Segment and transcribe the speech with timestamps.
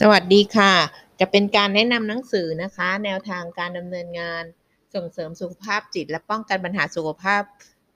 [0.00, 0.72] สวัสดีค่ะ
[1.20, 4.44] จะเป็นการแนะนำหนังสือนะคะ แนวทางการดำเนินงาน
[4.94, 7.42] ส่งเสริมสุขภาพจิต และป้องกันปัญหาสุขภาพ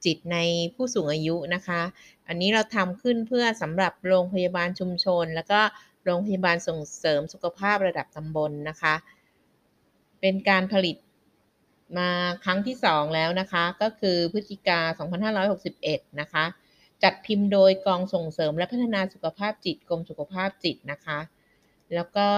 [0.05, 0.39] จิตใน
[0.75, 1.81] ผู้สูงอายุนะคะ
[2.29, 5.61] อันนี้เราทำขึ้นเพื่อสำหรับโรงพยาบาลชุมชน แล้วก็
[6.05, 8.95] โรงพยาบาลส่งเสริมสุขภาพระดับตำบลนนะคะ
[10.21, 10.97] เป็นการผลิต
[11.99, 12.11] มา
[12.45, 14.81] ครั้งที่ 2 แล้วนะคะ ก็คือพฤศจิกา
[15.51, 16.45] 2561 นะคะ
[17.03, 21.21] จัดพิมพ์โดยกองส่งเสริมและพัฒนาสุขภาพจิตกรมสุขภาพจิตนะคะ
[21.95, 22.29] แล้วก็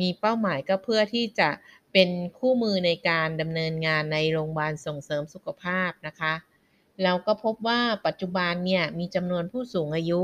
[0.00, 1.50] มีเป้าหมายก็เพื่อที่จะ
[1.92, 6.34] เป็นคู่มือในการดำเนินงานในโรงพยาบาลส่งเสริมสุขภาพนะคะ
[7.04, 10.22] เราก็พบว่าปัจจุบันเนี่ยมีจำนวนผู้สูงอายุ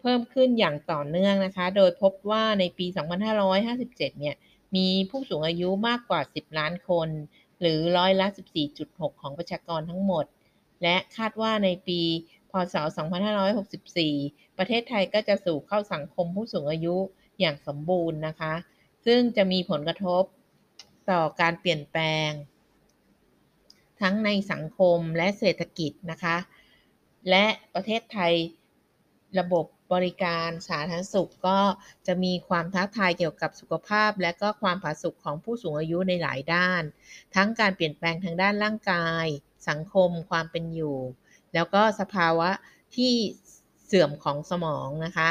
[0.00, 2.86] เพิ่มขึ้นอย่างต่อเนื่องนะคะ โดยพบว่าในปี
[3.52, 4.36] 2557 เนี่ย
[4.76, 7.08] มีผู้สูงอายุมากกว่า 10 ล้านคน
[7.60, 8.26] หรือร้อยละ
[8.74, 10.24] 14.6 ของประชากรทั้งหมด
[10.82, 12.00] และคาดว่าในปี
[12.52, 12.76] พศ
[13.46, 16.96] 2564 ประเทศไทยก็จะสู่เข้าสังคมผู้สูงอายุ
[17.40, 18.54] อย่างสมบูรณ์นะคะ
[19.06, 20.22] ซึ่งจะมีผลกระทบ
[21.10, 22.30] ต่อการเปลี่ยนแปลง
[24.00, 26.36] ทั้งในสังคมและเศรษฐกิจนะคะ
[27.30, 28.34] และประเทศไทย
[29.38, 31.60] ระบบบริการสาธารณสุขก็
[32.06, 36.82] จะมีความท้าทายเกี่ยวกับสุขภาพ และก็ความผาสุกของผู้สูงอายุในหลายด้าน
[37.34, 39.26] ทั้งการเปลี่ยนแปลงทางด้านร่างกาย
[39.68, 40.98] สังคม ความเป็นอยู่
[41.54, 42.50] แล้วก็สภาวะ
[42.96, 43.12] ที่
[43.86, 45.30] เสื่อมของสมองนะคะ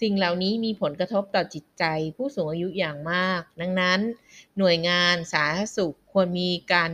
[0.00, 1.84] สิ่งเหล่านี้มีผลกระทบต่อจิตใจ
[2.16, 4.00] ผู้สูงอายุอย่างมาก ดังนั้น
[4.58, 6.90] หน่วยงานสาธารณสุขควรมีการ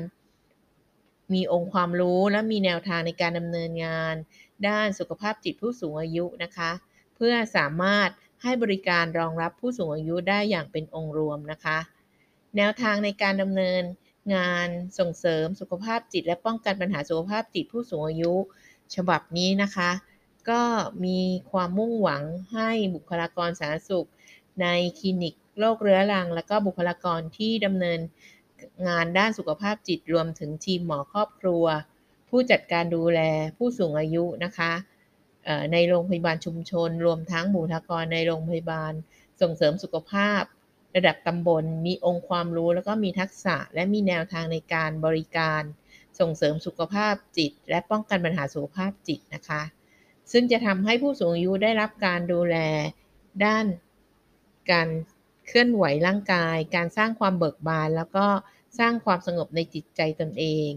[1.34, 4.14] มีองค์ความรู้และมีแนวทางในการดำเนินงาน
[4.69, 6.70] ด้านสุขภาพจิตผู้สูงอายุนะคะ
[7.17, 8.08] เพื่อสามารถ
[8.42, 11.78] ให้บริการรองรับผู้สูงอายุได้อย่างเป็นองค์รวมนะคะ
[12.56, 13.83] แนวทางในการดำเนิน
[14.34, 18.34] งานส่งเสริมสุขภาพจิต และป้องกันปัญหาสุขภาพจิตผู้สูงอายุ
[18.95, 19.91] ฉบับนี้นะคะ
[20.51, 20.63] ก็
[21.05, 21.19] มี
[21.51, 24.09] ความมุ่งหวังให้บุคลากรสาธารณสุข
[24.63, 24.67] ใน
[24.99, 28.01] คลินิกโรคเรื้อรัง และก็บุคลากรที่ดำเนิน
[28.89, 31.64] งานด้านสุขภาพจิตรวมถึงทีมหมอครอบครัว
[32.29, 33.20] ผู้จัดการดูแล
[33.57, 34.73] ผู้สูงอายุนะคะ
[35.73, 38.92] ในโรงพยาบาลชุมชน รวมทั้งบุคลากรในโรงพยาบาล
[39.41, 40.42] ส่งเสริมสุขภาพ
[40.97, 45.63] ระดับตำบล มีองค์ความรู้แล้วก็มีทักษะและมีแนวทางในการบริการ
[46.20, 49.63] ส่งเสริมสุขภาพจิต และป้องกันปัญหาสุขภาพจิตนะคะ
[50.33, 52.57] ซึ่งจะทำให้ผู้สูงอายุได้รับการดูแล
[53.45, 53.67] ด้าน
[54.70, 54.89] การ
[55.47, 58.27] เคลื่อนไหวร่างกาย การสร้างความเบิกบาน แล้วก็
[58.79, 60.70] สร้างความสงบในจิตใจตนเอง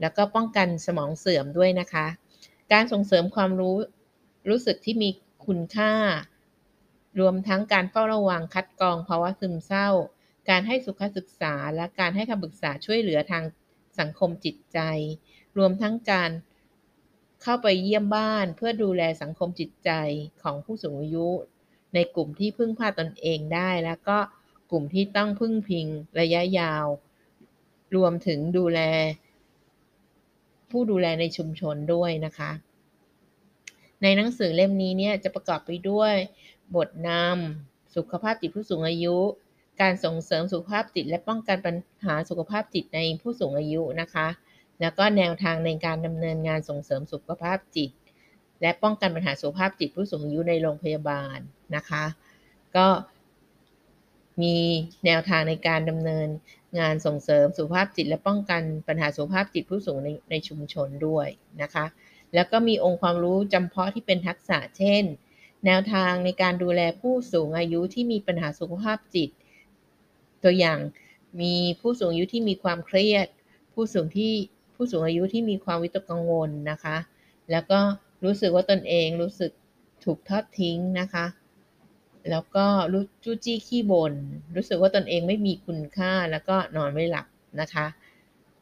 [0.00, 2.06] แล้วก็ป้องกันสมองเสื่อมด้วยนะคะ
[2.72, 3.76] การส่งเสริมความรู้
[4.48, 5.10] รู้สึกที่มี
[5.46, 5.92] คุณค่า
[7.20, 9.88] รวมทั้งการเฝ้าระวังคัดกรองภาวะซึมเศร้า
[10.50, 13.44] การให้สุขศึกษา และการให้คำปรึกษาช่วยเหลือทาง
[14.00, 14.78] สังคมจิตใจ
[15.58, 16.30] รวมทั้งการ
[17.42, 19.90] เข้าไปเยี่ยมบ้านเพื่อดูแลสังคมจิตใจ
[20.42, 21.28] ของผู้สูงอายุ
[21.94, 24.18] ในกลุ่มที่พึ่งพาตนเองได้ แล้วก็
[24.70, 25.86] กลุ่มที่ต้องพึ่งพิง
[26.20, 26.86] ระยะยาว
[27.96, 28.80] รวมถึงดูแล
[30.70, 32.50] ผู้ดูแลในชุมชนด้วยนะคะ
[34.02, 36.14] ในหนังสือเล่มนี้เนี่ยจะประกอบไปด้วย
[36.74, 39.16] บทนำสุขภาพจิตผู้สูงอายุ
[39.80, 41.74] การส่งเสริมสุขภาพจิต และป้องกันปัญ
[42.06, 44.28] หาสุขภาพจิตในผู้สูงอายุนะคะ
[44.80, 47.90] แล้วก็แนวทางในการดำเนินงานส่งเสริมสุขภาพจิต
[48.62, 51.38] และป้องกันปัญหาสุขภาพจิตผู้สูงอายุในโรงพยาบาล
[51.76, 52.04] นะคะ
[52.76, 52.86] ก็
[54.42, 54.56] มี
[55.06, 56.28] แนวทางในการดำเนิน
[56.78, 61.28] งานส่งเสริมสุขภาพจิต และป้องกันปัญหาสุขภาพจิตผู้สูงในในชุมชนด้วย
[61.62, 61.84] นะคะ
[62.34, 65.04] แล้วก็มีองค์ความรู้จำเพาะที่เป็นทักษะเช่น
[65.66, 69.30] แนวทางในการดูแลผู้สูงอายุที่มีปัญหาสุขภาพจิต
[70.44, 70.78] ตัวอย่าง
[71.40, 73.26] มีผู้สูงอายุที่มีความเครียด
[73.74, 74.32] ผู้สูงที่
[74.74, 76.96] ผู้สูงอายุที่มีความวิตกกังวลนะคะ
[77.50, 77.80] แล้วก็
[78.24, 79.50] รู้สึกว่าตนเองรู้สึก
[80.04, 81.26] ถูกทอดทิ้งนะคะ
[82.30, 84.14] แล้วก็รู้จู้จี้ขี้บน่น
[84.54, 87.26] รู้สึกว่าตนเองไม่มีคุณค่าแล้วก็นอนไม่หลับ
[87.60, 87.86] นะคะ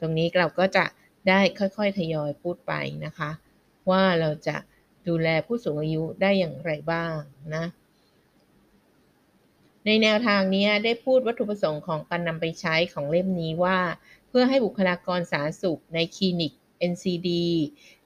[0.01, 0.85] ตรงนี้เราก็จะ
[1.29, 2.73] ได้ค่อยๆทยอยพูดไป
[3.05, 3.31] นะคะ
[3.91, 4.57] ว่าเราจะ
[5.09, 7.15] ดูแลผู้สูงอายุได้อย่างไรบ้าง
[7.55, 7.65] นะ
[9.87, 13.79] ในแนวทางนี้ได้พูดวัตถุประสงค์ของการนำไปใช้ของเล่มนี้ว่า
[14.29, 16.53] เพื่อให้บุคลากรสาธารณสุขในคลินิก
[16.93, 17.29] NCD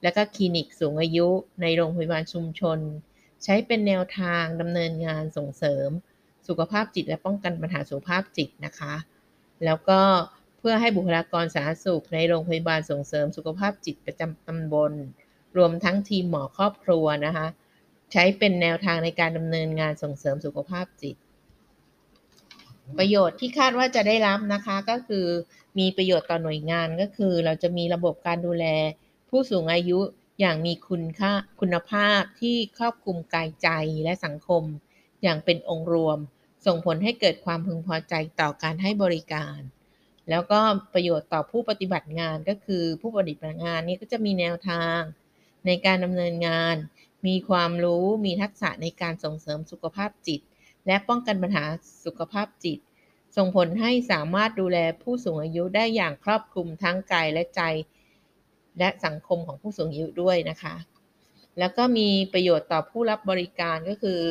[0.03, 1.27] และก็คลินิกสูงอายุ
[1.61, 2.79] ในโรงพยาบาลชุมชน
[3.43, 5.89] ใช้เป็นแนวทางดำเนินงานส่งเสริม
[6.47, 8.93] สุขภาพจิตและป้องกันปัญหาสุขภาพจิตนะคะ
[9.65, 10.01] แล้วก็
[10.59, 14.93] เพื่อให้บุคลากรสาธารณสุขในโรงพยาบาลส่งเสริมสุขภาพจิตประจำตำบล
[15.57, 17.47] รวมทั้งทีมหมอครอบครัวนะคะ
[18.11, 21.15] ใช้เป็นแนวทางในการดำเนินงานส่งเสริมสุขภาพจิต
[22.97, 25.25] ประโยชน์ที่คาดว่าจะได้รับนะคะก็คือ
[25.79, 28.65] มีประโยชน์ต่อหน่วยงานก็คือ เราจะมีระบบการดูแล
[29.29, 29.99] ผู้สูงอายุ
[30.39, 31.31] อย่างมีคุณค่า
[31.61, 33.69] คุณภาพที่ครอบคลุมกายใจ
[34.03, 34.63] และสังคม
[35.23, 36.17] อย่างเป็นองค์รวม
[36.65, 39.59] ส่งผลให้เกิดความพึงพอใจต่อการให้บริการ
[40.29, 40.59] แล้วก็
[40.93, 44.99] ประโยชน์ต่อผู้ปฏิบัติงานก็คือผู้ปฏิบัติงานนี้ก็จะมีแนวทาง
[45.65, 46.75] ในการดำเนินงาน
[47.27, 50.41] มีความรู้มีทักษะในการส่งเสริมสุขภาพจิต
[50.87, 51.65] และป้องกันปัญหา
[52.05, 52.79] สุขภาพจิต
[53.37, 57.61] ส่งผลให้สามารถดูแลผู้สูงอายุได้อย่างครอบคลุมทั้งกายและใจ
[58.79, 60.75] และสังคมของผู้สูงอายุด้วยนะคะ
[61.59, 64.21] แล้วก็มีประโยชน์ต่อผู้รับบริการก็คือ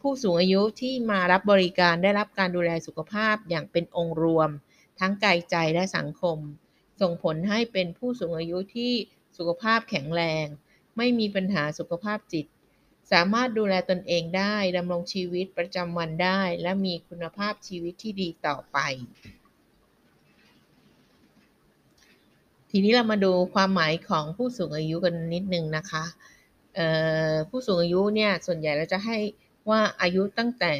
[0.00, 4.50] ผู้สูงอายุที่มารับบริการได้รับการดูแลสุขภาพอย่างเป็นองค์รวม
[5.00, 6.38] ทั้งกายใจและสังคม
[7.00, 8.92] ส่งผลให้เป็นผู้สูงอายุที่
[9.36, 10.46] สุขภาพแข็งแรง
[10.96, 12.46] ไม่มีปัญหาสุขภาพจิต
[13.12, 18.78] สามารถดูแลตนเองได้ดำรงชีวิตประจำวันได้ และมีคุณภาพชีวิตที่ดีต่อไป
[22.70, 26.04] ทีนี้เรามาดูความหมายของผู้สูงอายุกันนิดนึงนะคะ
[27.48, 29.18] ผู้สูงอายุเนี่ยส่วนใหญ่เราจะให้
[29.70, 30.72] ว่าอายุตั้งแต่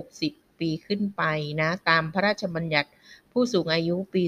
[0.00, 1.22] 60 ปีขึ้นไป
[1.60, 2.90] นะตามพระราชบัญญัติ
[3.32, 4.22] ผู้สูงอายุปี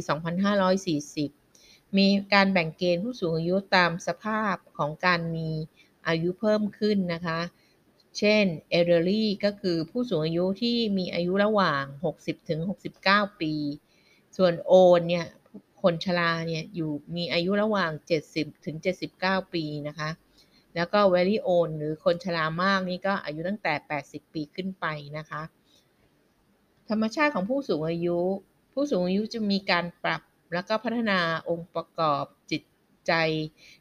[1.16, 5.50] 2540 มีการแบ่งเกณฑ์ผู้สูงอายุตามสภาพของการมี
[6.08, 7.40] อายุเพิ่มขึ้นนะคะ
[8.18, 8.44] เช่น
[8.78, 11.84] elderly ก็คือผู้สูงอายุที่มีอายุระหว่าง
[12.16, 12.60] 60ถึง
[13.00, 13.52] 69 ปี
[14.36, 15.26] ส่วน old เนี่ย
[15.82, 17.90] คนชราเนี่ยอยู่มีอายุระหว่าง
[18.28, 18.76] 70ถึง
[19.14, 20.10] 79 ปีนะคะ
[20.74, 23.74] แล้วก็ very old หรือคนชรามากนี่ก็อายุตั้งแต่
[24.04, 24.86] 80 ปีขึ้นไป
[25.18, 25.42] นะคะ
[26.90, 28.18] ธรรมชาติของผู้สูงอายุ
[28.72, 30.22] ผู้สูงอายุจะมีการปรับ
[30.54, 31.18] แล้วก็พัฒนา
[31.48, 32.62] องค์ประกอบจิต
[33.08, 33.14] ใจ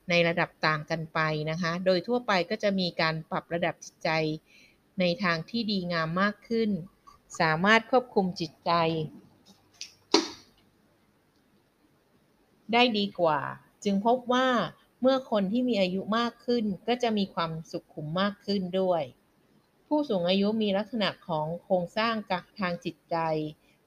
[0.09, 1.19] ในระดับต่างกันไป
[1.49, 4.09] นะคะ โดยทั่วไปก็จะมีการปรับระดับจิตใจ
[4.99, 6.69] ในทางที่ดีงามมากขึ้น
[7.39, 8.71] สามารถควบคุมจิตใจ
[12.73, 13.39] ได้ดีกว่า
[13.83, 14.47] จึงพบว่า
[15.01, 19.03] เมื่อคนที่มีอายุมากขึ้น ก็จะมีความสุขขุมมากขึ้นด้วย
[19.87, 23.15] ผู้สูงอายุมีลักษณะของโครงสร้างกักทางจิตใจ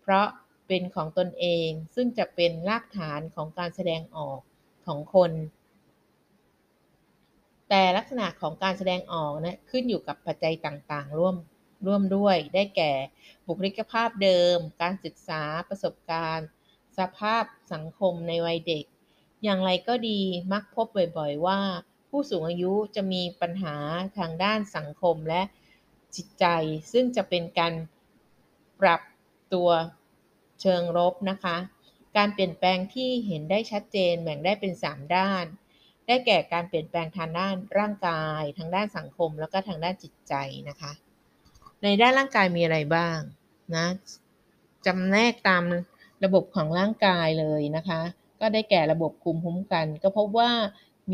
[0.00, 0.26] เพราะ
[0.66, 4.40] เป็นของตนเองซึ่งจะเป็นรากฐานของการแสดงออก
[4.86, 5.32] ของคน
[7.68, 11.36] แต่ลักษณะของการแสดงออกนะขึ้นอยู่กับปัจจัยต่างๆ ร่วม
[11.86, 12.92] ร่วมด้วย ได้แก่
[13.46, 16.48] บุคลิกภาพเดิม การศึกษาประสบการณ์
[16.98, 18.84] สภาพสังคมในวัยเด็ก
[19.42, 20.20] อย่างไรก็ดี
[20.52, 20.86] มักพบ
[21.18, 21.60] บ่อยๆ ว่า
[22.08, 23.76] ผู้สูงอายุจะมีปัญหา
[24.18, 25.42] ทางด้านสังคมและ
[26.16, 26.46] จิตใจ
[26.92, 27.74] ซึ่งจะเป็นการ
[28.80, 29.00] ปรับ
[29.52, 29.68] ตัว
[30.60, 31.56] เชิงลบนะคะ
[32.16, 35.44] การเปลี่ยนแปลงที่เห็นได้ชัดเจนแบ่งได้เป็น 3 ด้าน
[36.06, 40.34] ได้แก่การเปลี่ยนแปลงทางด้านร่างกาย ทางด้านสังคม แล้วก็ทางด้านจิตใจ
[40.68, 40.92] นะคะ
[41.82, 43.18] ในด้านร่างกายมีอะไรบ้าง
[43.76, 43.86] นะ
[44.86, 45.62] จำแนกตาม
[46.24, 48.00] ระบบของร่างกายเลยนะคะ
[48.40, 50.52] ก็ได้แก่ระบบภูมิคุ้มกัน ก็พบว่า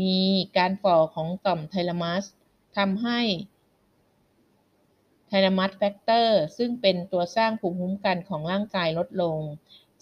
[0.01, 0.15] มี
[0.57, 2.23] การฝ่อของต่อมไทลามัส
[2.77, 3.19] ทำให้
[5.27, 9.39] thymus factor ซึ่งเป็นตัวสร้างภูมิคุ้มกันของร่างกายลดลง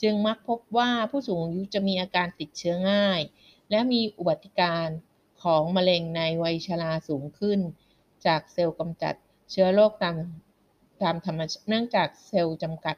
[0.01, 3.21] จึงมักพบว่าผู้สูงอายุจะมีอาการติดเชื้อง่าย
[3.69, 4.87] และมีอุบัติการ
[5.43, 7.59] ของมะเร็งในวัยชราสูงขึ้น
[8.25, 9.15] จากเซลล์กำจัด
[9.51, 10.15] เชื้อโรคตาม
[11.01, 12.95] ตามธรรมชาติเนื่องจากเซลล์จำกัด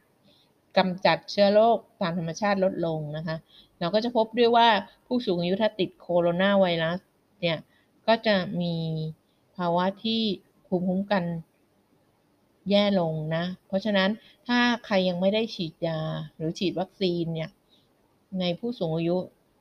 [0.77, 3.37] กำจัดเชื้อโรคตามธรรมชาติลดลงนะคะ
[3.79, 4.67] เราก็จะพบด้วยว่า
[5.07, 6.99] ผู้สูงอายุถ้าติดโคโรนาไวรัส
[7.41, 7.57] เนี่ย
[8.07, 8.75] ก็จะมี
[9.57, 10.21] ภาวะที่
[10.67, 11.23] ภูมิคุ้มกัน
[12.71, 14.09] แย่ลงนะ เพราะฉะนั้น
[14.47, 15.99] ถ้าใครยังไม่ได้ฉีดยา
[16.35, 17.49] หรือฉีดวัคซีนเนี่ย
[18.39, 19.17] ในผู้สูงอายุ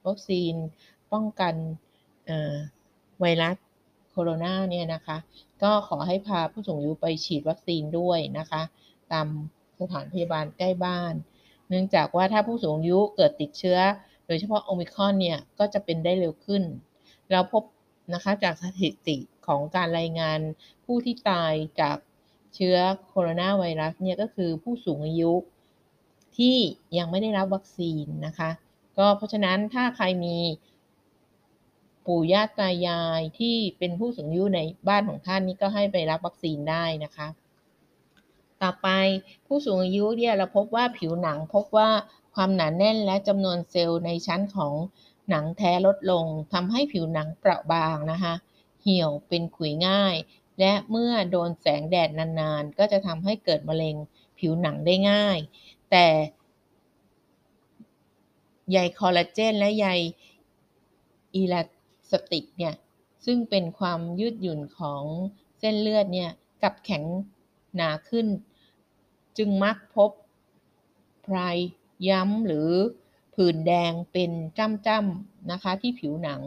[0.06, 0.54] วัคซีน
[1.12, 1.54] ป้องกัน
[3.21, 3.56] ไวรัส
[4.11, 5.16] โคโรนาเนี่ยนะคะ
[5.62, 8.62] ก็ขอให้พาผู้สูงอายุไปฉีดวัคซีนด้วยนะคะ
[9.12, 9.26] ตาม
[9.80, 11.14] สถานพยาบาลใกล้บ้าน
[11.68, 13.78] เนื่องจากว่าถ้าผู้สูงอายุเกิดติดเชื้อ
[14.26, 16.62] โดยเฉพาะโอมิคอนเนี่ยก็จะเป็นได้เร็วขึ้น
[17.30, 17.62] เราพบ
[18.14, 19.16] นะคะจากสถิติ
[19.47, 20.38] ของการรายงาน
[20.85, 21.97] ผู้ที่ตายจาก
[22.55, 22.76] เชื้อ
[23.09, 25.33] โคโรนาไวรัสเนี่ยก็คือผู้สูงอายุ
[26.37, 26.57] ที่
[26.99, 28.50] ยังไม่ได้รับวัคซีนนะคะ
[28.99, 30.37] ก็เพราะฉะนั้นถ้าใครมี
[32.07, 37.28] ปู่ย่าตายายที่เป็นผู้สูงอายุในบ้านของท่านนี่ก็ให้ไปรับวัคซีนได้นะคะ
[38.62, 38.88] ต่อไป
[39.47, 41.88] ผู้สูงอายุเนี่ยเราพบว่าผิวหนังพบว่า
[42.35, 44.75] ความหนาแน่นและจำนวนเซลล์ในชั้นของ
[45.31, 48.35] หนังแท้ลดลงทำให้ผิวหนังเปราะบางนะคะ
[48.83, 50.14] เหี่ยวเป็นขุยง่าย
[50.59, 53.97] และเมื่อโดนแสงแดดนานๆ ก็จะทำให้เกิดมะเร็ง
[54.38, 55.38] ผิวหนังได้ง่าย
[55.91, 56.07] แต่
[58.71, 59.88] ใยคอลลาเจนและใย
[61.35, 61.62] อีลา
[62.11, 62.75] สติกเนี่ย
[63.25, 65.03] ซึ่งเป็นความยืดหยุ่นของ
[65.59, 66.31] เส้นเลือดเนี่ย
[66.62, 67.05] กับแข็ง
[67.75, 68.27] หนาขึ้น
[69.38, 70.11] จึงมักพบ
[71.27, 71.57] พราย
[72.09, 72.69] ย้ำหรือ
[73.35, 76.43] ผื่นแดงเป็นจ้ำๆนะคะที่ผิวหนัง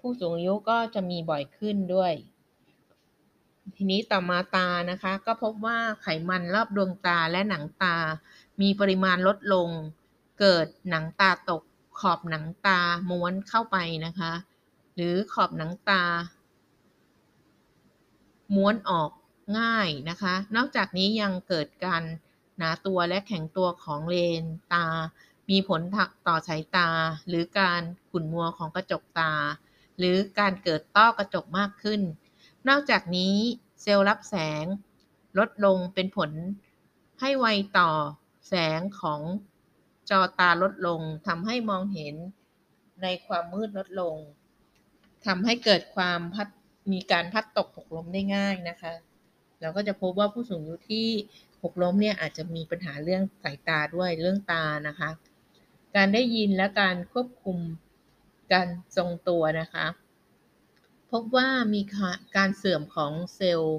[0.00, 2.12] ผู้สูงอายุก็จะมีบ่อยขึ้นด้วย
[3.76, 7.96] ทีนี้ต่อมาตานะคะ ก็พบว่าไขมันรอบดวงตาและหนังตา
[8.60, 9.68] มีปริมาณลดลง
[10.40, 11.62] เกิดหนังตาตก
[11.98, 12.80] ขอบหนังตา
[13.10, 13.76] ม้วนเข้าไป
[14.06, 14.32] นะคะ
[14.94, 16.02] หรือขอบหนังตา
[18.54, 19.10] ม้วนออก
[19.58, 22.02] ง่ายนะคะ นอกจากนี้ยังเกิดการ
[22.58, 24.86] หนาตัวและแข็งตัวของเลนตา
[25.50, 25.80] มีผล
[26.26, 26.88] ต่อสายตา
[27.28, 29.32] หรือการขุ่นมัวของกระจกตา
[30.00, 32.00] หรือการเกิดต้อกระจกมากขึ้น
[32.68, 33.34] นอกจากนี้
[33.82, 34.64] เซลล์รับแสง
[35.38, 36.30] ลดลงเป็นผล
[37.20, 37.46] ให้ไว
[37.78, 37.90] ต่อ
[38.48, 39.20] แสงของ
[40.10, 42.14] จอตาลดลงทำให้มองเห็น
[43.02, 44.16] ในความมืดลดลง
[45.26, 46.48] ทำให้เกิดความพัด
[46.92, 48.92] มีการพัดตกหกล้มได้ง่ายนะคะ
[49.60, 51.08] เราก็จะพบว่าผู้สูงอายุที่
[51.62, 55.10] หกล้มเนี่ยอาจจะมีปัญหาเรื่องสายตาด้วยเรื่องตานะคะ
[55.96, 57.58] การได้ยินและการควบคุม
[58.52, 59.86] การทรงตัวนะคะ
[61.10, 61.80] พบว่ามี
[62.36, 63.78] การเสื่อมของเซลล์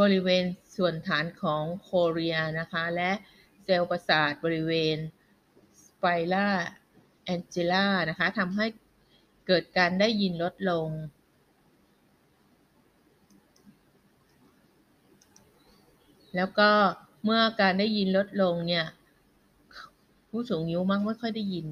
[0.00, 0.44] บริเวณ
[0.76, 3.10] ส่วนฐานของโคเรียนะคะ และ
[3.64, 4.96] เซลล์ประสาทบริเวณ
[5.84, 6.48] สไปล่า
[7.24, 8.66] แอนเจล่านะคะทำให้
[9.46, 10.88] เกิดการได้ยินลดลง
[16.36, 16.70] แล้วก็
[17.24, 18.86] เมื่อการได้ยินลดลงเนี่ย
[20.34, 21.66] ผู้สูงอายุมักไม่ค่อยได้ยิน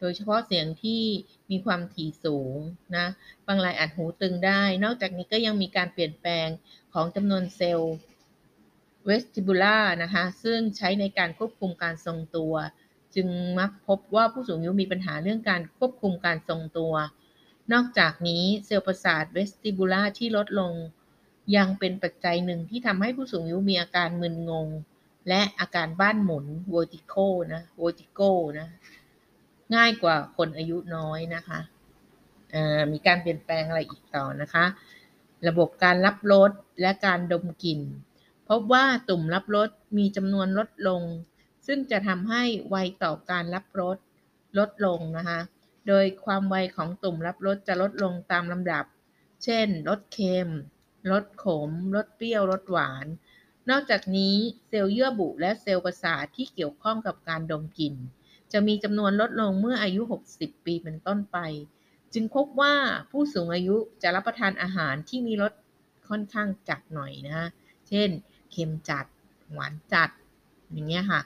[0.00, 1.02] โดยเฉพาะเสียงที่
[1.50, 2.56] มีความถี่สูง
[2.96, 3.06] นะ
[3.46, 6.48] บางรายอาจหูตึงได้ นอกจากนี้ก็ยังมีการเปลี่ยนแปลง
[6.94, 7.94] ของจำนวนเซลล์
[9.04, 12.54] เวสติบูล่านะคะ ซึ่งใช้ในการควบคุมการทรงตัว
[13.14, 16.94] จึงมักพบว่าผู้สูงอายุมีปัญหาเรื่องการควบคุมการทรงตัว
[17.72, 20.72] นอกจากนี้เซลล์ประสาทเวสติบูล่าที่ลดลง
[21.56, 24.68] ยังเป็นปัจจัยหนึ่งที่ทำให้ผู้สูงอายุมีอาการมึนงง
[25.28, 28.68] และอาการบ้านหมุน vertigo นะ vertigo นะ
[29.74, 31.60] ง่ายกว่าคนอายุน้อยนะคะ
[32.92, 34.64] มีการเปลี่ยนแปลงอะไรอีกต่อนะคะ
[35.48, 37.80] ระบบการรับรสและการดมกลิ่น
[38.48, 41.02] พบว่าตุ่มรับรสมีจำนวนลดลง
[41.66, 43.96] ซึ่งจะทำให้ไวต่อการรับรส
[44.58, 45.40] ลดลงนะคะ
[45.88, 48.84] โดยความไวของตุ่มรับรสจะลดลงตามลำดับ
[49.44, 50.48] เช่น รสเค็ม
[51.10, 53.06] รสขม รสเปรี้ยว รสหวาน
[53.70, 54.34] นอกจากนี้
[54.68, 57.94] เซลล์เยื่อบุและเซลล์ประสาทที่เกี่ยวข้องกับการดมกลิ่น
[58.52, 60.02] จะมีจำนวนลดลงเมื่ออายุ
[60.34, 61.38] 60 ปีเป็นต้นไป
[62.14, 62.74] จึงพบว่า
[63.10, 65.52] ผู้สูงอายุจะรับประทานอาหารที่มีรส
[66.08, 67.48] ค่อนข้างจัดหน่อยนะ
[67.88, 68.08] เช่น
[68.52, 69.06] เค็มจัด
[69.52, 70.10] หวานจัด
[70.72, 71.20] อย่างเงี้ยค่ะ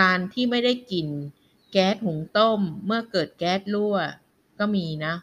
[0.00, 1.08] การที่ไม่ได้กลิ่น
[1.72, 3.96] แก๊สหุงต้ม เมื่อเกิดแก๊สรั่ว
[4.58, 5.14] ก็มีนะ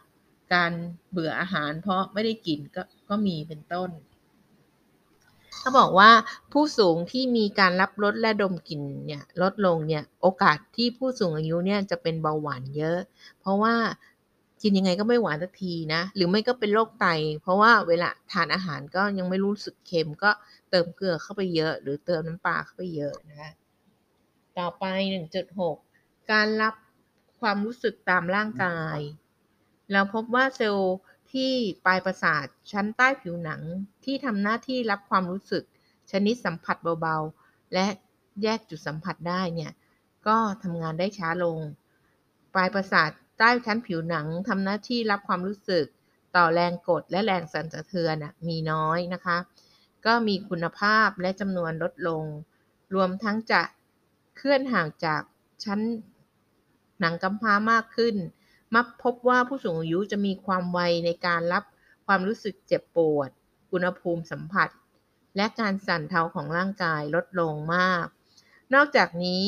[0.53, 0.71] การ
[1.11, 3.89] เบื่ออาหารเพราะไม่ได้กลิ่นก็ก็มีเป็นต้น
[5.55, 6.11] เขาบอกว่า
[6.51, 12.97] ผู้สูงที่มีการรับรสและดมกลิ่นเนี่ยลดลงเนี่ยโอกาสที่ผู้สูงอายุเนี่ยจะเป็นเบาหวานเยอะ
[13.39, 13.75] เพราะว่า
[14.61, 17.07] กินยังไงก็ไม่หวานสักทีนะ หรือไม่ก็เป็นโรคไต
[17.41, 20.31] เพราะว่าเวลาทานอาหารก็ยังไม่รู้สึกเค็มก็
[20.69, 23.51] เติมเกลือเข้าไปเยอะ หรือเติมน้ำปลาเข้าไปเยอะนะคะ
[24.59, 24.85] ต่อไป
[25.55, 25.75] 1.6
[26.31, 26.73] การรับ
[27.41, 28.99] ความรู้สึกตามร่างกาย
[29.91, 30.95] เราพบว่าเซลล์
[31.33, 31.53] ที่
[31.85, 33.61] ปลายประสาทชั้นใต้ผิวหนัง
[34.05, 35.63] ที่ทำหน้าที่รับความรู้สึก
[36.11, 37.87] ชนิดสัมผัสเบาๆ และ
[38.43, 39.71] แยกจุดสัมผัสได้เนี่ย
[40.27, 41.57] ก็ทำงานได้ช้าลง
[42.53, 45.85] ปลายประสาทใต้ชั้นผิวหนังทำหน้าที่รับความรู้สึก
[46.35, 48.15] ต่อแรงกดและแรงสั่นสะเทือน
[48.47, 49.37] มีน้อยนะคะ
[50.05, 52.23] ก็มีคุณภาพและจำนวนลดลง
[52.95, 53.61] รวมทั้งจะ
[54.37, 55.21] เคลื่อนห่างจาก
[55.63, 55.79] ชั้น
[56.99, 58.15] หนังกำพร้ามากขึ้น
[58.75, 61.63] มักพบว่าผู้สูงอายุจะมีความไวในการรับ
[62.05, 63.29] ความรู้สึกเจ็บปวด
[63.71, 64.69] อุณหภูมิสัมผัส
[65.35, 68.05] และการสั่นเทาของร่างกายลดลงมาก
[68.73, 69.43] นอกจากนี้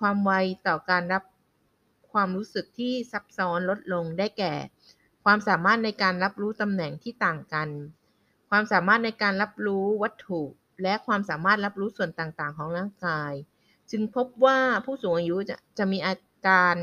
[0.00, 0.32] ความไว
[0.66, 1.22] ต่อการรับ
[2.12, 4.54] ความรู้สึกที่ซับซ้อนลดลงได้แก่
[5.24, 7.68] ความสามารถในการรับรู้ตำแหน่งที่ต่างกัน
[8.50, 10.42] ความสามารถในการรับรู้วัตถุ
[10.82, 13.32] และความสามารถรับรู้ส่วนต่างๆ ของร่างกาย
[13.90, 16.14] จึงพบว่าผู้สูงอายุจะจะมีอา
[16.46, 16.74] การ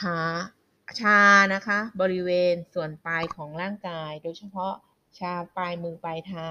[0.00, 0.20] ขา
[1.00, 1.20] ชา
[1.54, 4.74] นะคะ บริเวณส่วนปลายของร่างกาย โดยเฉพาะ
[5.18, 6.48] ชาปลายมือปลายเท้า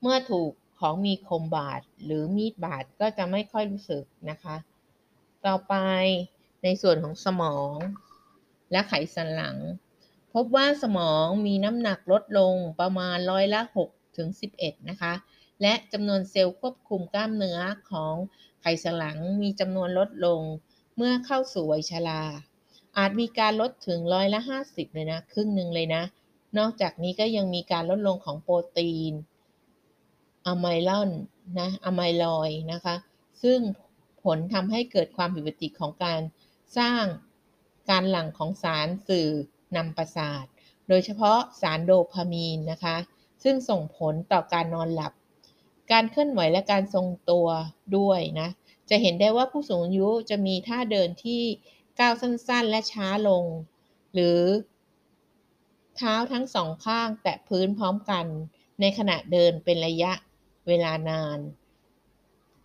[0.00, 4.56] เมื่อถูกของมีคมบาดหรือมีดบาดก็จะไม่ค่อยรู้สึกนะคะ
[5.46, 5.74] ต่อไป
[6.62, 7.76] ในส่วนของสมอง
[8.72, 9.56] และไขสันหลัง
[10.34, 15.12] พบว่าสมองมีน้ำหนักลดลงประมาณร้อยละ6ถึง11 นะคะ
[15.62, 17.58] และจำนวนเซลล์ควบคุมกล้ามเนื้อ
[17.90, 18.14] ของ
[18.60, 20.40] ไขสันหลังมีจำนวนลดลง
[20.96, 22.22] เมื่อเข้าสู่วัยชรา
[22.98, 26.02] อาจมีการลดถึงร้อยละ 50 เลยนะ ครึ่งหนึ่งเลยนะ
[26.58, 29.12] นอกจากนี้ก็ยังมีการลดลงของโปรตีน
[30.46, 31.10] อะไมลอน
[31.60, 32.94] นะอะไมลอยนะคะ
[33.42, 33.58] ซึ่ง
[34.22, 36.20] ผลทำให้เกิดความผิดปกติของการ
[36.78, 37.04] สร้าง
[37.90, 39.28] การหลั่งของสารสื่อ
[39.76, 40.44] นำประสาท
[40.88, 42.96] โดยเฉพาะสารโดพามีนนะคะ
[43.42, 45.12] ซึ่งส่งผลต่อการนอนหลับ
[45.92, 47.46] การเคลื่อนไหวและการทรงตัว
[47.96, 48.48] ด้วยนะ
[48.90, 51.42] จะเห็นได้ว่าผู้สูงอายุจะมีท่าเดินที่
[52.00, 53.44] ก้าวสั้นๆ และช้าลง
[54.14, 54.40] หรือ
[55.96, 58.26] เท้าทั้งสองข้างแตะพื้นพร้อมกัน
[58.80, 60.12] ในขณะเดินเป็นระยะ
[60.66, 61.38] เวลานาน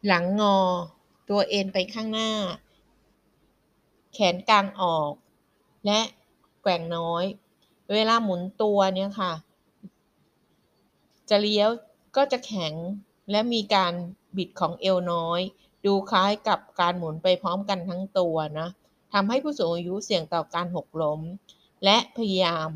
[0.08, 0.58] หลังงอ
[1.30, 2.32] ตัวเอ็นไปข้างหน้า
[4.14, 5.12] แขนกลางออก
[5.86, 6.00] และ
[6.62, 7.24] แกว่งน้อย
[7.94, 9.34] เวลาหมุนตัวเนี่ยค่ะ
[11.30, 11.70] จะเลี้ยว
[12.16, 12.74] ก็จะแข็ง
[13.32, 13.94] และมีการ
[14.38, 15.42] บิดของเอวน้อย
[15.86, 18.70] ดูคล้ายกับการหมุนไปพร้อมกันทั้งตัวนะ
[19.14, 21.22] ทำให้ผู้สูงอายุเสี่ยงต่อการหกล้ม
[21.84, 22.70] และพยายาม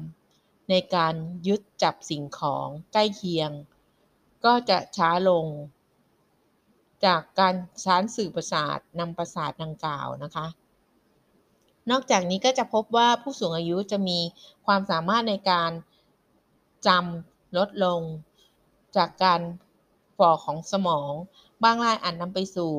[0.69, 1.15] ในการ
[1.47, 3.51] ยึดจับสิ่งของใกล้เคียง
[4.45, 5.45] ก็จะช้าลง
[7.05, 10.47] จากการชานสื่อประสาทนำประสาทดังกล่าวนะคะ
[11.91, 14.19] นอกจากนี้ก็จะพบว่าผู้สูงอายุจะมี
[14.65, 15.71] ความสามารถในการ
[16.87, 18.01] จำลดลง
[18.97, 19.41] จากการ
[20.17, 21.13] ฝ่อของสมอง
[21.63, 22.73] บางรายอาจนำไปสู่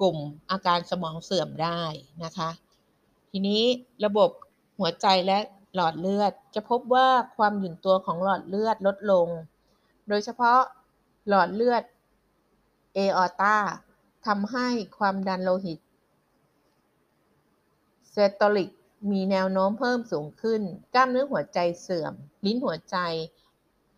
[0.00, 0.16] กลุ่ม
[0.50, 1.80] อาการสมองเสื่อมได้
[2.24, 2.50] นะคะ
[3.30, 3.62] ทีนี้
[4.04, 4.30] ระบบ
[4.78, 5.38] หัวใจและ
[5.74, 9.28] หลอดเลือด จะพบว่าความหยุ่นตัวของหลอดเลือดลดลง
[10.08, 10.60] โดยเฉพาะ
[11.28, 11.82] หลอดเลือด
[12.94, 13.56] เอออตา
[14.26, 14.68] ทำให้
[14.98, 15.78] ความดันโลหิต
[18.10, 18.70] เซตอลิก
[19.10, 20.62] มีแนวโน้มเพิ่มสูงขึ้น
[20.94, 22.14] กล้ามเนื้อหัวใจเสื่อม
[22.44, 22.96] ลิ้นหัวใจ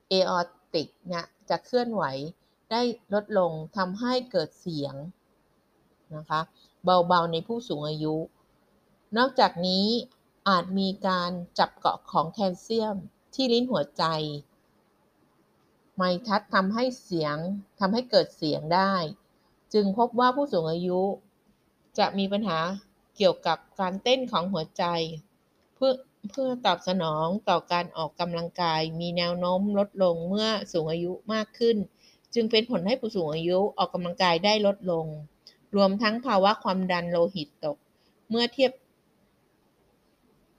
[0.09, 0.41] เอออ
[0.75, 2.05] ติกเนี่ยจะเคลื่อนไหว
[2.71, 2.83] ได้
[3.15, 4.95] ลดลงทำให้เกิดเสียง
[6.17, 6.41] นะคะ
[6.85, 8.17] เบาๆในผู้สูงอายุ
[9.17, 9.87] นอกจากนี้
[10.49, 12.97] อาจมีการจับเกาะของแคลเซียม
[13.35, 14.05] ที่ลิ้นหัวใจ
[15.97, 17.37] ไมทัศทำให้เสียง
[17.81, 18.95] ทำให้เกิดเสียงได้
[19.75, 21.01] จึงพบว่าผู้สูงอายุ
[21.99, 22.59] จะมีปัญหา
[23.17, 24.85] เกี่ยวกับการเต้นของหัวใจ
[25.75, 25.93] เพื่อ
[26.31, 31.77] เพื่อตอบสนองต่อการออกกำลังกาย มีแนวโน้มลดลงเมื่อสูงอายุมากขึ้น
[32.35, 35.07] จึงเป็นผลให้ผู้สูงอายุออกกำลังกายได้ลดลง
[35.77, 37.77] รวมทั้งภาวะความดันโลหิตตก
[38.31, 38.73] เมื่อเทียบ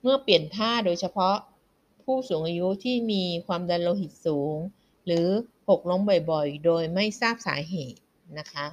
[0.02, 1.36] เมื่อเปลี่ยนท่าโดยเฉพาะ
[2.04, 4.56] ผู้สูงอายุที่มีความดันโลหิตสูง
[5.06, 5.28] หรือ
[5.70, 6.02] หกล้ม
[6.32, 8.00] บ่อยๆ โดยไม่ทราบสาเหตุ
[8.40, 8.68] นะคะ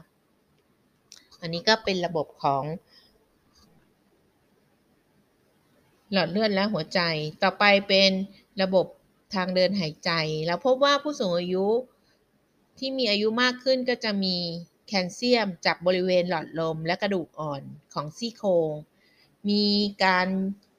[1.40, 2.64] อันนี้ก็เป็นระบบของ
[6.12, 7.00] หลอดเลือดและหัวใจ
[7.42, 8.10] ต่อไปเป็น
[8.62, 8.86] ระบบ
[9.34, 10.10] ทางเดินหายใจ
[10.46, 11.66] แล้วพบว่าผู้สูงอายุ
[12.78, 14.36] ที่มีอายุมากขึ้นก็จะมี
[14.88, 17.62] แคลเซียมจากบริเวณหลอดลมและกระดูกอ่อน
[17.94, 18.72] ของซี่โครง
[19.48, 19.64] มี
[20.04, 20.28] การ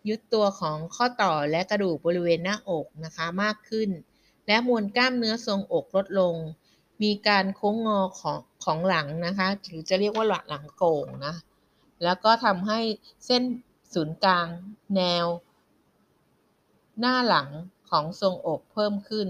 [0.09, 3.89] ยึดตัวของข้อต่อและกระดูกบริเวณหน้าอกนะคะมากขึ้น
[4.47, 6.35] และมวลกล้ามเนื้อทรงอกลดลง
[7.03, 11.35] มีการโค้งงอของของหลังนะคะหรือจะเรียกว่าหลังหลังโก่งนะ
[12.03, 12.79] แล้วก็ทำให้
[13.25, 13.43] เส้น
[13.93, 14.47] ศูนย์กลาง
[14.95, 15.25] แนว
[16.99, 17.49] หน้าหลัง
[17.89, 19.27] ของทรงอกเพิ่มขึ้น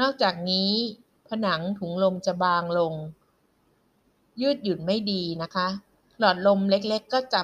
[0.00, 0.70] นอกจากนี้
[1.32, 2.94] ผนังถุงลมจะบางลง
[4.40, 5.68] ยืดหยุ่นไม่ดีนะคะ
[6.18, 7.42] หลอดลมเล็กๆ ก็จะ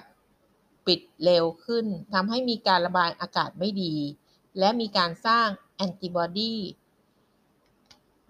[0.87, 3.94] ปิดเร็วขึ้นทำให้มีการระบายอากาศไม่ดี
[4.59, 6.55] และมีการสร้างแอนติบอดี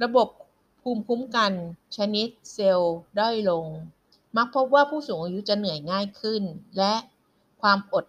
[0.03, 0.29] ระบบ
[0.83, 1.53] ภูมิคุ้มกัน
[1.97, 3.67] ชนิดเซลล์ด้อยลง
[4.37, 6.43] มักพบว่าผู้สูงอายุจะเหนื่อยง่ายขึ้น
[6.79, 6.95] และ
[7.63, 8.07] ความอด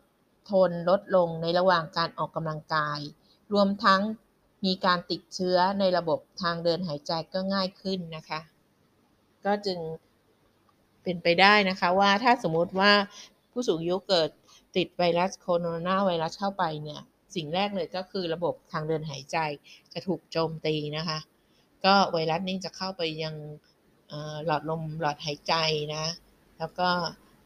[0.51, 2.99] ทนลดลงในระหว่างการออกกำลังกาย
[3.53, 4.01] รวมทั้ง
[4.65, 8.39] มีการติดเชื้อในระบบทางเดินหายใจก็ง่ายขึ้นนะคะ
[9.45, 9.79] ก็จึง
[11.03, 12.91] เป็นไปได้นะคะว่าถ้าสมมติว่า
[13.51, 14.29] ผู้สูงอายุเกิด
[14.77, 17.01] ติดไวรัสโคโรนาไวรัสเข้าไปเนี่ย
[17.35, 19.37] สิ่งแรกเลยก็คือระบบทางเดินหายใจ
[19.93, 21.19] จะถูกโจมตีนะคะ
[21.85, 23.35] ก็ไวรัสนี้จะเข้าไปยัง
[24.45, 25.53] หลอดลมหลอดหายใจ
[25.95, 26.05] นะ
[26.59, 26.89] แล้วก็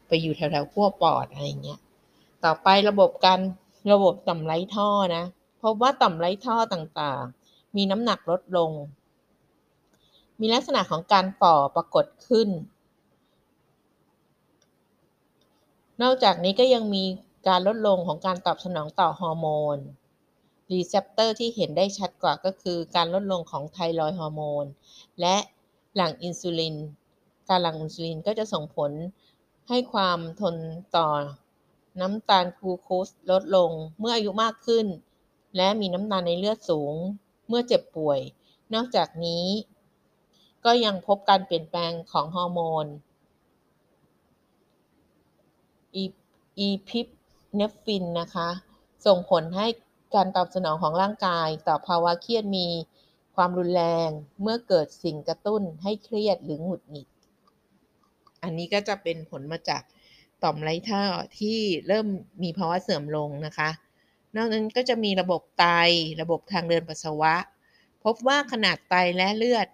[0.08, 1.80] ไปอยู่แถวๆขั้วปอดอะไรเงี้ย
[2.44, 3.40] ต่อไประบบการ
[3.92, 5.24] ระบบต่อมไร้ท่อนะ
[5.64, 8.70] พบว่าต่อมไร้ท่อต่างๆ มีน้ำหนักลดลง
[10.40, 12.48] มีลักษณะของการฝ่อปรากฏขึ้น
[16.02, 17.04] นอกจากนี้ก็ยังมี
[17.48, 19.76] การลดลงของการตอบสนองต่อฮอร์โมน
[20.70, 24.64] receptor ที่เห็นได้ชัดกว่าก็คือการลดลงของ thyroid hormone
[25.20, 25.36] และ
[25.96, 26.76] หลั่งอินซูลิน
[27.48, 28.90] การหลั่งอินซูลินก็จะส่งผล
[29.68, 30.56] ให้ความทน
[30.96, 31.08] ต่อ
[32.00, 34.86] น้ำตาลกลูโคสลดลงเมื่ออายุมากขึ้น
[35.56, 36.94] และมีน้ำตาลในเลือดสูง
[37.48, 38.20] เมื่อเจ็บป่วย
[38.74, 39.46] นอกจากนี้
[40.64, 42.86] ก็ยังพบการเปลี่ยนแปลงของฮอร์โมน
[46.58, 47.06] อีพิป
[47.56, 48.48] เนฟินนะคะ
[49.06, 49.66] ส่งผลให้
[50.14, 52.66] การตอบสนองของร่างกาย ต่อภาวะเครียดมี
[53.36, 54.08] ความรุนแรง
[54.42, 57.08] เมื่อเกิดสิ่งกระตุ้นให้เครียดหรือหงุดหงิด
[58.42, 59.82] อันนี้ก็จะเป็นผลมาจาก
[60.42, 61.02] ต่อมไร้ท่อ
[61.38, 62.06] ที่เริ่ม
[62.42, 63.68] มีภาวะเสื่อมลงนะคะ
[64.36, 65.66] นอกนั้นก็จะมีระบบไต
[66.22, 67.34] ระบบทางเดินปัสสาวะ
[68.04, 69.66] พบว่าขนาดไตและเลือด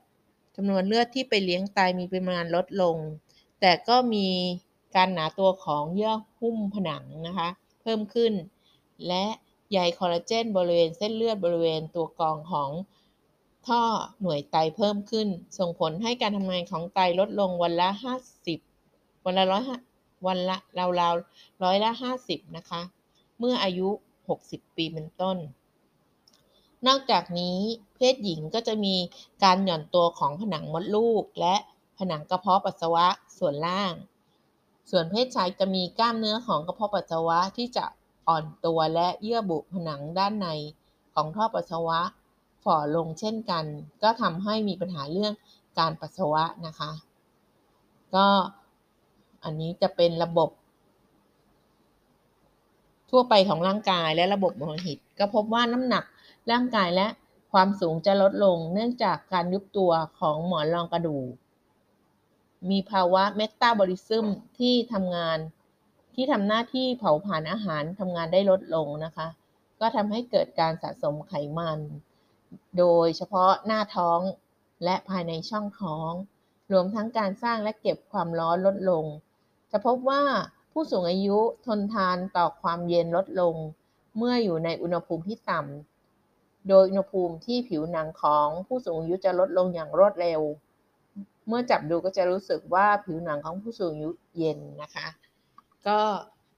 [0.57, 2.97] จำนวนเลือดที่ไปเลี้ยงไตมีปริมาณลดลง
[3.61, 4.29] แต่ก็มี
[4.97, 7.49] การหนาตัวของเยื่อหุ้มผนังนะคะ
[7.83, 8.33] เพิ่มขึ้น
[9.09, 9.25] และ
[9.73, 12.71] ใยคอลลาเจนบริเวณเส้นเลือดบริเวณตัวกรองของ
[13.67, 13.83] ท่อ
[14.23, 17.89] หน่วยไตเพิ่มขึ้น ส่งผลให้การทำงานของไตลดลงวันละ
[18.59, 19.63] 50 วันละร้อย
[20.27, 21.91] วันละราวๆร้อยละ
[22.25, 22.83] 50 นะคะ
[23.39, 23.89] เมื่ออายุ
[24.29, 25.37] 60 ปีเป็นต้น
[26.87, 27.59] นอกจากนี้
[27.95, 28.95] เพศหญิงก็จะมี
[29.45, 31.55] การหย่อนตัวของผนังมดลูก และ
[31.99, 33.07] ผนังกระเพาะปัสสาวะ
[33.39, 33.95] ส่วนล่าง
[34.91, 37.85] ส่วนเพศชายจะมีกล้ามเนื้อของกระเพาะปัสสาวะที่จะ
[38.29, 40.49] อ่อนตัวและเยื่อบุผนังด้านใน
[41.15, 42.01] ของท่อปัสสาวะ
[42.65, 43.65] ฝ่อลงเช่นกัน
[44.03, 45.33] ก็ทำให้มีปัญหาเรื่อง
[45.79, 46.91] การปัสสาวะนะคะ
[48.15, 48.27] ก็
[49.45, 50.51] อันนี้จะเป็นระบบ
[53.11, 56.05] ทั่วไปของร่างกายและระบบโลหิต ก็พบว่าน้ำหนัก
[56.51, 57.07] ร่างกายและ
[57.53, 61.31] ความสูงจะลดลงเนื่องจากการยุบตัวของหมอนรองกระดูก
[62.71, 64.27] มีภาวะเมตาบอลิซึม
[64.59, 65.39] ที่ทำงาน
[66.15, 69.29] ที่ทำหน้าที่เผาผลาญอาหารทำงานได้ลดลงนะคะ
[69.81, 71.79] ก็ทำให้เกิดการสะสมไขมัน
[72.79, 74.21] โดยเฉพาะหน้าท้อง
[74.85, 76.11] และภายในช่องท้อง
[76.73, 79.05] รวมทั้งการสร้างและเก็บความร้อนลดลง
[79.71, 80.23] จะพบว่า
[80.73, 83.55] ผู้สูงอายุทนทานต่อความเย็นลดลง
[84.17, 90.41] เมื่ออยู่ในอุณหภูมิที่ต่ำ โดยอุณหภูมิที่ผิวหนังของผู้สูงอายุจะลดลงอย่างรวดเร็ว
[91.47, 95.07] เมื่อจับดูก็จะรู้สึกว่าผิวหนังของผู้สูงอายุเย็นนะคะ
[95.87, 95.99] ก็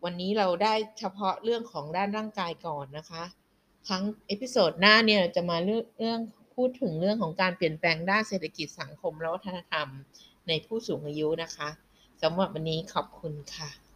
[0.05, 3.23] วันนี้เราได้เฉพาะเรื่องของด้านร่างกายก่อนนะคะ
[3.89, 6.21] ครั้ง episode หน้าเนี่ยจะมาเรื่องเรื่อง
[6.55, 9.89] พูดถึงเรื่องของการเปลี่ยนแปลงด้านเศรษฐกิจสังคมและวัฒนธรรม
[10.49, 11.69] ในผู้สูงอายุนะคะ
[12.23, 13.92] สำหรับวันนี้ขอบคุณค่ะ